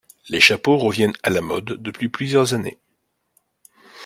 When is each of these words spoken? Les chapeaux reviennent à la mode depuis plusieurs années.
Les 0.29 0.39
chapeaux 0.39 0.79
reviennent 0.79 1.13
à 1.21 1.29
la 1.29 1.41
mode 1.41 1.77
depuis 1.79 2.09
plusieurs 2.09 2.55
années. 2.55 2.79